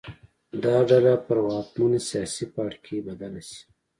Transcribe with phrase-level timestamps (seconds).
[0.63, 3.61] دا ډله پر واکمن سیاسي پاړکي بدله شي